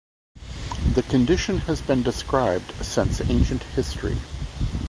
[0.95, 4.17] The condition has been described since ancient history.